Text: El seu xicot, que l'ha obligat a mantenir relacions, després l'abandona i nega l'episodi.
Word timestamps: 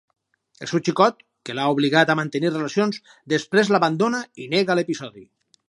El 0.65 0.69
seu 0.69 0.79
xicot, 0.87 1.19
que 1.49 1.55
l'ha 1.57 1.67
obligat 1.75 2.13
a 2.13 2.17
mantenir 2.21 2.51
relacions, 2.55 2.99
després 3.35 3.73
l'abandona 3.75 4.25
i 4.47 4.51
nega 4.57 4.81
l'episodi. 4.81 5.27